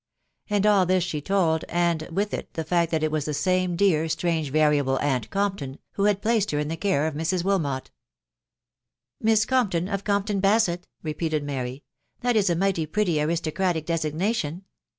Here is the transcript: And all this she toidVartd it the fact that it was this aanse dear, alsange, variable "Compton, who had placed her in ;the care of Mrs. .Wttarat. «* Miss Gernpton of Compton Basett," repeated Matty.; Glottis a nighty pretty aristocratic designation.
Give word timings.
And 0.49 0.65
all 0.65 0.87
this 0.87 1.03
she 1.03 1.21
toidVartd 1.21 2.33
it 2.33 2.53
the 2.55 2.63
fact 2.63 2.89
that 2.89 3.03
it 3.03 3.11
was 3.11 3.25
this 3.25 3.45
aanse 3.45 3.77
dear, 3.77 4.05
alsange, 4.05 4.49
variable 4.49 4.97
"Compton, 5.29 5.77
who 5.91 6.05
had 6.05 6.23
placed 6.23 6.49
her 6.49 6.57
in 6.57 6.69
;the 6.69 6.75
care 6.75 7.05
of 7.05 7.13
Mrs. 7.13 7.43
.Wttarat. 7.43 7.91
«* 8.57 9.21
Miss 9.21 9.45
Gernpton 9.45 9.93
of 9.93 10.03
Compton 10.03 10.41
Basett," 10.41 10.85
repeated 11.03 11.43
Matty.; 11.43 11.83
Glottis 12.19 12.49
a 12.49 12.55
nighty 12.55 12.87
pretty 12.87 13.21
aristocratic 13.21 13.85
designation. 13.85 14.63